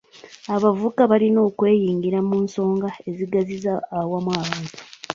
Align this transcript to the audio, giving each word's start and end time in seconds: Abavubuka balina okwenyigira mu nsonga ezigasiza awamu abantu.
Abavubuka 0.55 1.01
balina 1.11 1.39
okwenyigira 1.49 2.19
mu 2.27 2.35
nsonga 2.45 2.89
ezigasiza 3.09 3.73
awamu 3.97 4.31
abantu. 4.41 4.75